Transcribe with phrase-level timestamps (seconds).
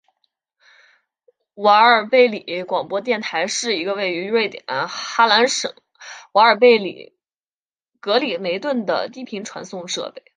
[1.53, 5.75] 瓦尔贝里广播电台是一个位于瑞典哈兰省
[6.31, 7.15] 瓦尔贝里
[7.99, 10.23] 格里梅顿的低频传送设备。